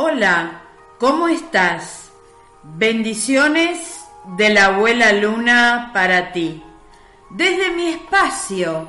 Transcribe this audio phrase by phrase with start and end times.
[0.00, 0.62] Hola,
[1.00, 2.12] ¿cómo estás?
[2.62, 4.04] Bendiciones
[4.36, 6.62] de la abuela Luna para ti.
[7.30, 8.86] Desde mi espacio,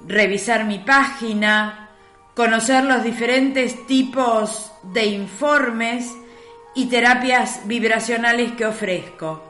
[0.08, 1.90] revisar mi página,
[2.36, 6.12] conocer los diferentes tipos de informes
[6.74, 9.44] y terapias vibracionales que ofrezco.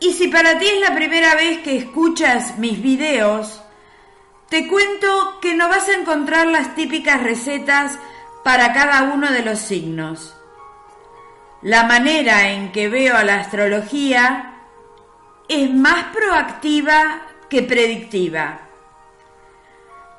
[0.00, 3.62] Y si para ti es la primera vez que escuchas mis videos,
[4.48, 7.98] te cuento que no vas a encontrar las típicas recetas
[8.44, 10.37] para cada uno de los signos.
[11.62, 14.58] La manera en que veo a la astrología
[15.48, 18.60] es más proactiva que predictiva.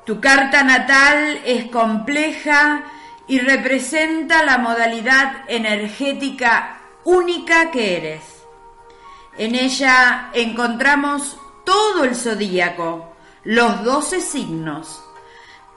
[0.04, 2.82] Tu carta natal es compleja
[3.26, 8.22] y representa la modalidad energética única que eres.
[9.38, 15.02] En ella encontramos todo el zodíaco, los doce signos.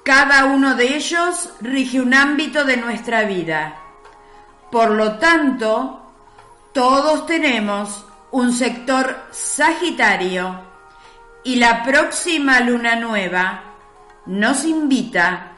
[0.03, 3.82] Cada uno de ellos rige un ámbito de nuestra vida
[4.73, 6.01] por lo tanto,
[6.73, 10.61] todos tenemos un sector sagitario
[11.43, 13.65] y la próxima luna nueva
[14.25, 15.51] nos invita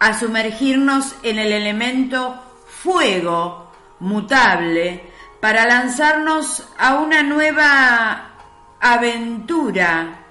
[0.00, 2.34] a sumergirnos en el elemento
[2.66, 5.08] fuego mutable
[5.40, 8.32] para lanzarnos a una nueva
[8.80, 10.24] aventura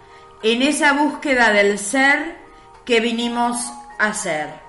[0.44, 2.40] en esa búsqueda del ser
[2.84, 4.60] que vinimos a ser.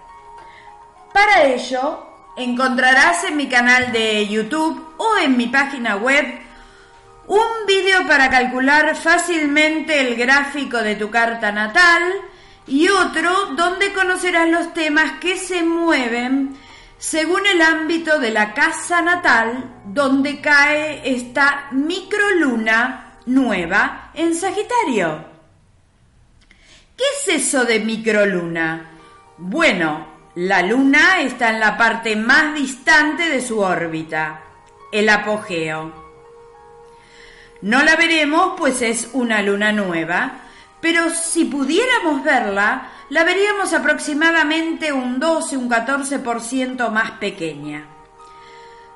[1.12, 2.06] Para ello,
[2.42, 6.26] encontrarás en mi canal de YouTube o en mi página web
[7.26, 12.02] un vídeo para calcular fácilmente el gráfico de tu carta natal
[12.66, 16.56] y otro donde conocerás los temas que se mueven
[16.98, 25.24] según el ámbito de la casa natal donde cae esta microluna nueva en Sagitario.
[26.96, 28.90] ¿Qué es eso de microluna?
[29.38, 30.09] Bueno,
[30.40, 34.40] la Luna está en la parte más distante de su órbita,
[34.90, 35.92] el apogeo.
[37.60, 40.32] No la veremos pues es una luna nueva,
[40.80, 47.84] pero si pudiéramos verla, la veríamos aproximadamente un 12, un 14% más pequeña.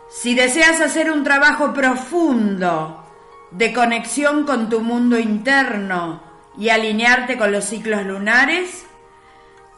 [0.09, 3.05] Si deseas hacer un trabajo profundo
[3.51, 6.23] de conexión con tu mundo interno
[6.57, 8.87] y alinearte con los ciclos lunares,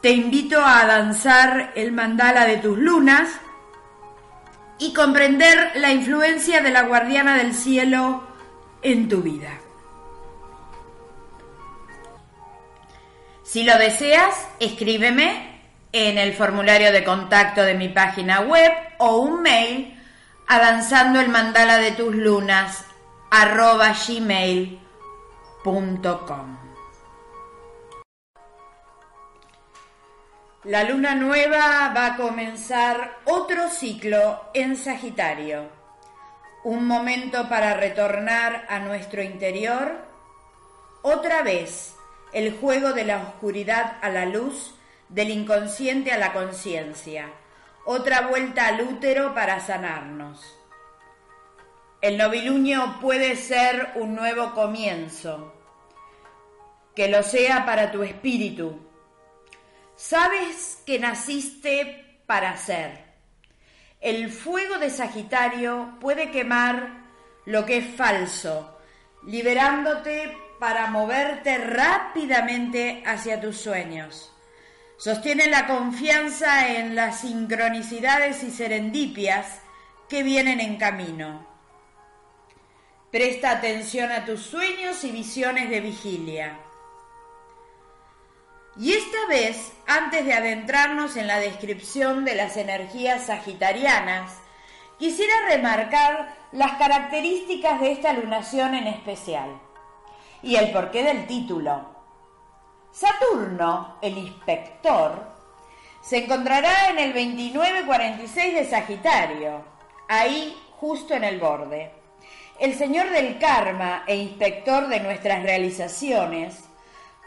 [0.01, 3.29] te invito a danzar el mandala de tus lunas
[4.79, 8.23] y comprender la influencia de la guardiana del cielo
[8.81, 9.59] en tu vida.
[13.43, 15.61] Si lo deseas, escríbeme
[15.93, 19.97] en el formulario de contacto de mi página web o un mail
[20.47, 22.85] a danzando el mandala de tus lunas
[23.31, 24.77] arroba gmail.com.
[30.67, 35.69] La luna nueva va a comenzar otro ciclo en Sagitario,
[36.65, 39.95] un momento para retornar a nuestro interior,
[41.03, 41.95] otra vez
[42.33, 44.75] el juego de la oscuridad a la luz,
[45.07, 47.29] del inconsciente a la conciencia,
[47.85, 50.53] otra vuelta al útero para sanarnos.
[52.01, 55.53] El novilunio puede ser un nuevo comienzo,
[56.93, 58.86] que lo sea para tu espíritu
[59.97, 63.03] Sabes que naciste para ser.
[63.99, 67.07] El fuego de Sagitario puede quemar
[67.45, 68.77] lo que es falso,
[69.25, 74.31] liberándote para moverte rápidamente hacia tus sueños.
[74.97, 79.61] Sostiene la confianza en las sincronicidades y serendipias
[80.07, 81.47] que vienen en camino.
[83.11, 86.66] Presta atención a tus sueños y visiones de vigilia.
[88.79, 94.37] Y esta vez, antes de adentrarnos en la descripción de las energías sagitarianas,
[94.99, 99.59] quisiera remarcar las características de esta lunación en especial
[100.43, 101.97] y el porqué del título.
[102.91, 105.35] Saturno, el inspector,
[106.01, 109.65] se encontrará en el 2946 de Sagitario,
[110.07, 111.91] ahí justo en el borde.
[112.59, 116.66] El señor del karma e inspector de nuestras realizaciones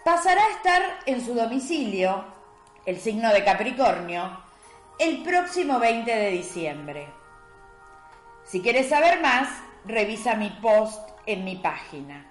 [0.04, 2.24] pasará a estar en su domicilio,
[2.86, 4.40] el signo de Capricornio,
[4.98, 7.08] el próximo 20 de diciembre.
[8.44, 9.48] Si quieres saber más,
[9.84, 12.26] revisa mi post en mi página.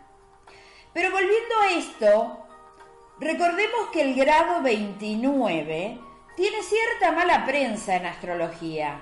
[0.94, 2.46] Pero volviendo a esto,
[3.20, 6.00] recordemos que el grado 29
[6.36, 9.02] tiene cierta mala prensa en astrología.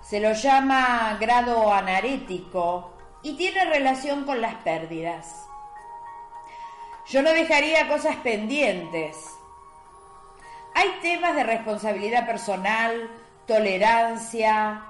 [0.00, 5.46] Se lo llama grado anarético y tiene relación con las pérdidas.
[7.06, 9.30] Yo no dejaría cosas pendientes.
[10.74, 13.10] Hay temas de responsabilidad personal,
[13.46, 14.82] tolerancia,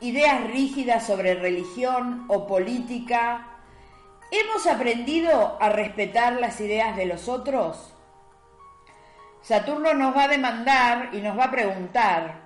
[0.00, 3.46] ideas rígidas sobre religión o política.
[4.30, 7.94] ¿Hemos aprendido a respetar las ideas de los otros?
[9.42, 12.40] Saturno nos va a demandar y nos va a preguntar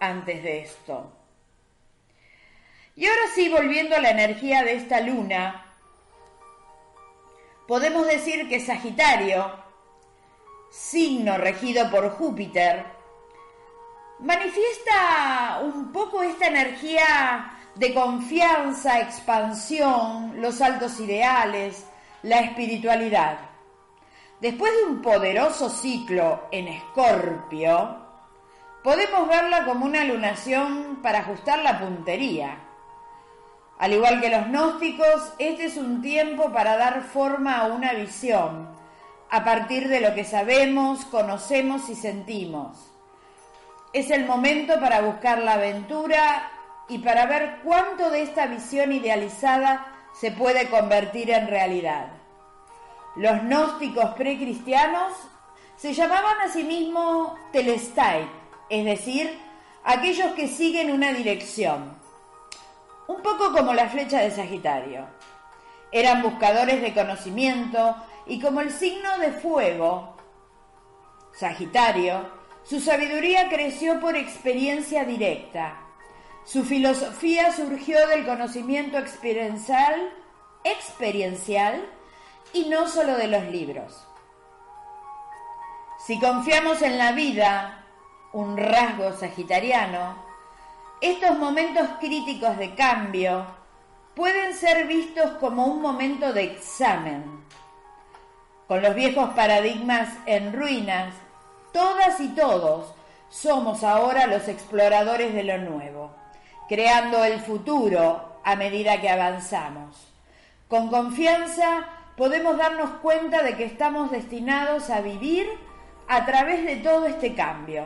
[0.00, 1.12] antes de esto.
[2.96, 5.65] Y ahora sí, volviendo a la energía de esta luna,
[7.66, 9.50] podemos decir que Sagitario,
[10.70, 12.84] signo regido por Júpiter,
[14.20, 21.86] manifiesta un poco esta energía de confianza, expansión, los altos ideales,
[22.22, 23.38] la espiritualidad.
[24.40, 27.98] Después de un poderoso ciclo en Escorpio,
[28.82, 32.65] podemos verla como una lunación para ajustar la puntería
[33.78, 38.68] al igual que los gnósticos, este es un tiempo para dar forma a una visión,
[39.30, 42.90] a partir de lo que sabemos, conocemos y sentimos.
[43.92, 46.50] Es el momento para buscar la aventura
[46.88, 52.08] y para ver cuánto de esta visión idealizada se puede convertir en realidad.
[53.16, 55.12] Los gnósticos precristianos
[55.76, 58.26] se llamaban a sí mismos telestai,
[58.70, 59.38] es decir,
[59.84, 62.05] aquellos que siguen una dirección
[63.08, 65.06] un poco como la flecha de Sagitario.
[65.92, 70.16] Eran buscadores de conocimiento y como el signo de fuego,
[71.32, 72.28] Sagitario,
[72.64, 75.80] su sabiduría creció por experiencia directa.
[76.44, 80.12] Su filosofía surgió del conocimiento experiencial,
[80.64, 81.84] experiencial
[82.52, 84.06] y no solo de los libros.
[86.06, 87.84] Si confiamos en la vida,
[88.32, 90.25] un rasgo sagitariano,
[91.00, 93.46] estos momentos críticos de cambio
[94.14, 97.44] pueden ser vistos como un momento de examen.
[98.66, 101.14] Con los viejos paradigmas en ruinas,
[101.72, 102.94] todas y todos
[103.28, 106.10] somos ahora los exploradores de lo nuevo,
[106.68, 110.14] creando el futuro a medida que avanzamos.
[110.68, 115.46] Con confianza podemos darnos cuenta de que estamos destinados a vivir
[116.08, 117.84] a través de todo este cambio.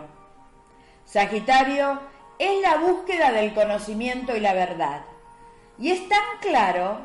[1.04, 1.98] Sagitario
[2.40, 5.02] es la búsqueda del conocimiento y la verdad.
[5.78, 7.00] Y es tan claro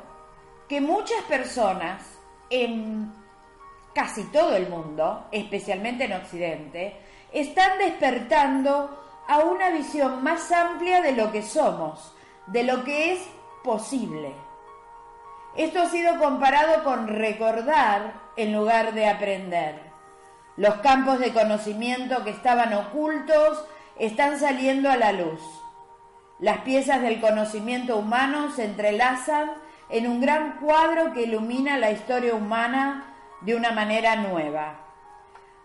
[0.69, 2.01] que muchas personas
[2.49, 3.11] en
[3.93, 6.95] casi todo el mundo, especialmente en Occidente,
[7.33, 12.13] están despertando a una visión más amplia de lo que somos,
[12.47, 13.19] de lo que es
[13.61, 14.31] posible.
[15.57, 19.81] Esto ha sido comparado con recordar en lugar de aprender.
[20.55, 23.65] Los campos de conocimiento que estaban ocultos
[23.97, 25.41] están saliendo a la luz.
[26.39, 29.51] Las piezas del conocimiento humano se entrelazan
[29.89, 34.79] en un gran cuadro que ilumina la historia humana de una manera nueva.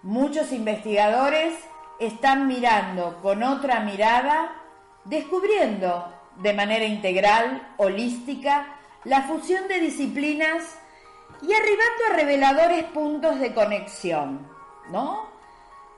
[0.03, 1.55] Muchos investigadores
[1.99, 4.53] están mirando con otra mirada,
[5.05, 10.79] descubriendo de manera integral, holística, la fusión de disciplinas
[11.43, 14.47] y arribando a reveladores puntos de conexión,
[14.91, 15.30] ¿no?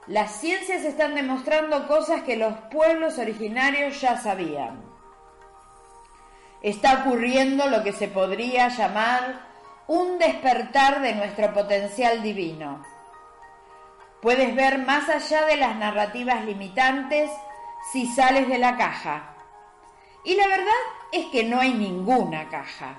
[0.09, 4.83] Las ciencias están demostrando cosas que los pueblos originarios ya sabían.
[6.61, 9.47] Está ocurriendo lo que se podría llamar
[9.87, 12.85] un despertar de nuestro potencial divino.
[14.21, 17.31] Puedes ver más allá de las narrativas limitantes
[17.93, 19.37] si sales de la caja.
[20.25, 20.83] Y la verdad
[21.13, 22.97] es que no hay ninguna caja.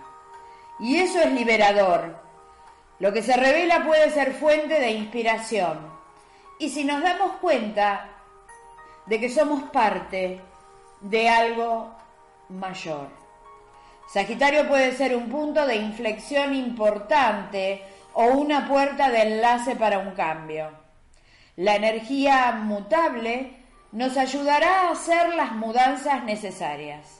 [0.80, 2.24] Y eso es liberador.
[3.00, 5.93] Lo que se revela puede ser fuente de inspiración
[6.64, 8.10] y si nos damos cuenta
[9.06, 10.40] de que somos parte
[11.02, 11.94] de algo
[12.48, 13.10] mayor.
[14.08, 20.12] Sagitario puede ser un punto de inflexión importante o una puerta de enlace para un
[20.12, 20.72] cambio.
[21.58, 23.58] La energía mutable
[23.92, 27.20] nos ayudará a hacer las mudanzas necesarias.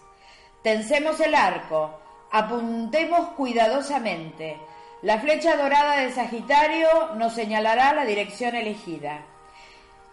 [0.64, 2.00] Tensemos el arco,
[2.32, 4.58] apuntemos cuidadosamente.
[5.02, 9.26] La flecha dorada de Sagitario nos señalará la dirección elegida.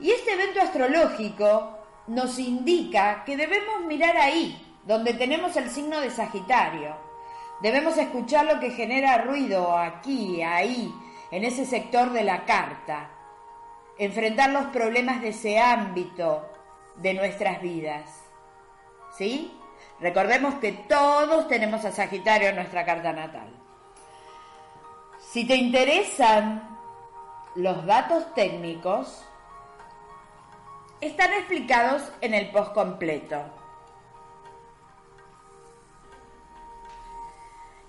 [0.00, 6.11] Y este evento astrológico nos indica que debemos mirar ahí, donde tenemos el signo de
[6.11, 6.97] Sagitario.
[7.61, 10.92] Debemos escuchar lo que genera ruido aquí, ahí,
[11.30, 13.11] en ese sector de la carta.
[13.99, 16.49] Enfrentar los problemas de ese ámbito
[16.97, 18.25] de nuestras vidas.
[19.16, 19.52] ¿Sí?
[20.00, 23.52] Recordemos que todos tenemos a Sagitario en nuestra carta natal.
[25.19, 26.78] Si te interesan
[27.54, 29.26] los datos técnicos,
[31.00, 33.42] están explicados en el post completo.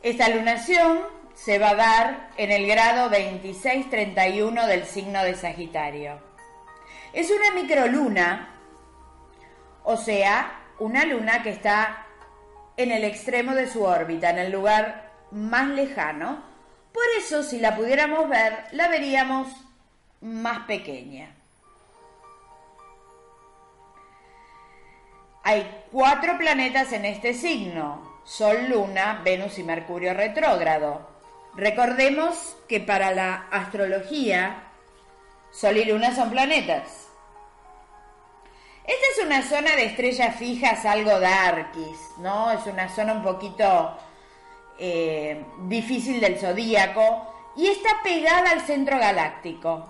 [0.02, 1.02] Esta lunación
[1.34, 6.20] se va a dar en el grado 2631 del signo de Sagitario.
[7.14, 8.56] Es una microluna,
[9.84, 12.06] o sea, una luna que está
[12.78, 16.44] en el extremo de su órbita, en el lugar más lejano.
[16.94, 19.48] Por eso, si la pudiéramos ver, la veríamos
[20.22, 21.36] más pequeña.
[25.44, 31.10] Hay cuatro planetas en este signo, Sol, Luna, Venus y Mercurio retrógrado.
[31.56, 34.72] Recordemos que para la astrología,
[35.52, 37.08] Sol y Luna son planetas.
[38.86, 42.52] Esta es una zona de estrellas fijas algo darkis, ¿no?
[42.52, 43.98] Es una zona un poquito
[44.78, 49.86] eh, difícil del zodíaco y está pegada al centro galáctico.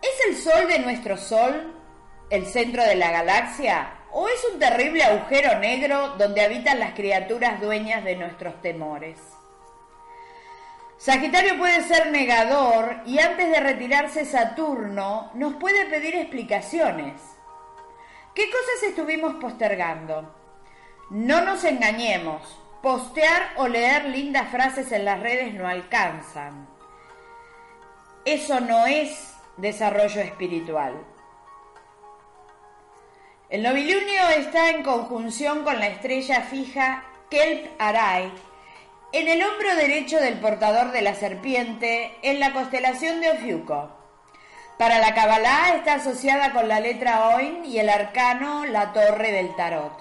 [0.00, 1.79] ¿Es el Sol de nuestro Sol
[2.30, 3.94] el centro de la galaxia?
[4.12, 9.18] ¿O es un terrible agujero negro donde habitan las criaturas dueñas de nuestros temores?
[10.96, 17.20] Sagitario puede ser negador y antes de retirarse Saturno nos puede pedir explicaciones.
[18.34, 20.34] ¿Qué cosas estuvimos postergando?
[21.10, 26.68] No nos engañemos, postear o leer lindas frases en las redes no alcanzan.
[28.24, 30.94] Eso no es desarrollo espiritual.
[33.50, 38.30] El novilunio está en conjunción con la estrella fija Kelp Arai
[39.12, 43.90] en el hombro derecho del portador de la serpiente, en la constelación de Ofiuco.
[44.78, 49.56] Para la Kabbalah está asociada con la letra Oin y el arcano la torre del
[49.56, 49.98] tarot.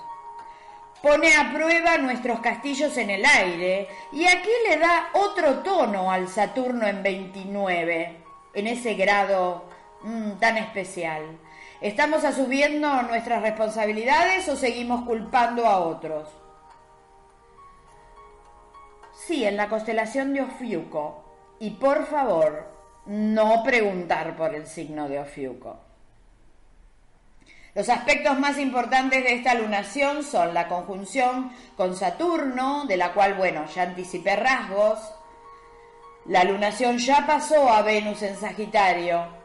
[1.01, 6.27] Pone a prueba nuestros castillos en el aire y aquí le da otro tono al
[6.27, 8.15] Saturno en 29,
[8.53, 9.63] en ese grado
[10.03, 11.39] mm, tan especial.
[11.81, 16.27] ¿Estamos asumiendo nuestras responsabilidades o seguimos culpando a otros?
[19.13, 21.24] Sí, en la constelación de Ofiuco.
[21.59, 22.67] Y por favor,
[23.05, 25.79] no preguntar por el signo de Ofiuco.
[27.75, 33.36] Los aspectos más importantes de esta lunación son la conjunción con Saturno, de la cual,
[33.36, 35.00] bueno, ya anticipé rasgos.
[36.25, 39.38] La lunación ya pasó a Venus en Sagitario.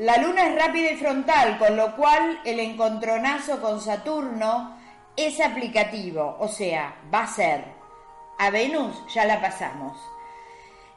[0.00, 4.74] La luna es rápida y frontal, con lo cual el encontronazo con Saturno
[5.14, 7.64] es aplicativo, o sea, va a ser
[8.38, 9.98] a Venus ya la pasamos.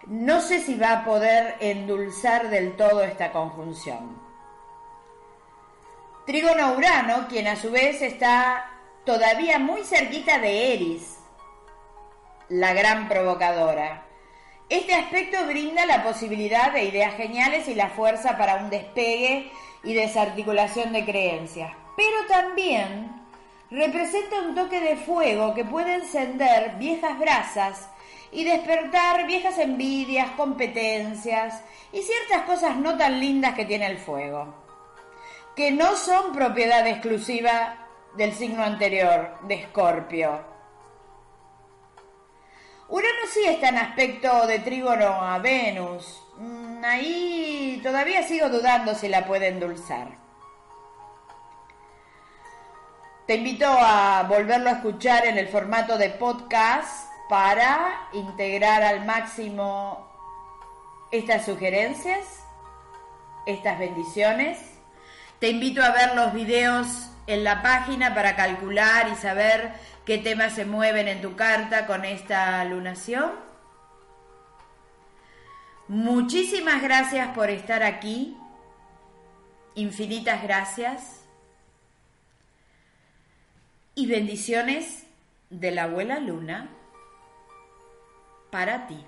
[0.08, 4.18] No sé si va a poder endulzar del todo esta conjunción.
[6.26, 8.72] Trígono Urano, quien a su vez está
[9.06, 11.20] todavía muy cerquita de Eris,
[12.48, 14.03] la gran provocadora.
[14.74, 19.52] Este aspecto brinda la posibilidad de ideas geniales y la fuerza para un despegue
[19.84, 23.22] y desarticulación de creencias, pero también
[23.70, 27.88] representa un toque de fuego que puede encender viejas brasas
[28.32, 31.62] y despertar viejas envidias, competencias
[31.92, 34.56] y ciertas cosas no tan lindas que tiene el fuego,
[35.56, 37.78] que no son propiedad exclusiva
[38.18, 40.53] del signo anterior, de Escorpio.
[42.90, 46.22] Urano sí está en aspecto de trígono a Venus.
[46.38, 50.24] Mm, ahí todavía sigo dudando si la puede endulzar.
[53.26, 60.10] Te invito a volverlo a escuchar en el formato de podcast para integrar al máximo
[61.10, 62.26] estas sugerencias,
[63.46, 64.60] estas bendiciones.
[65.40, 66.88] Te invito a ver los videos
[67.28, 69.74] en la página para calcular y saber
[70.06, 73.32] qué temas se mueven en tu carta con esta lunación.
[75.88, 78.38] Muchísimas gracias por estar aquí.
[79.76, 81.26] Infinitas gracias
[83.96, 85.06] y bendiciones
[85.50, 86.70] de la abuela Luna
[88.52, 89.04] para ti.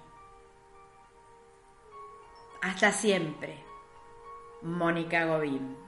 [2.62, 3.64] Hasta siempre,
[4.62, 5.85] Mónica Gobín.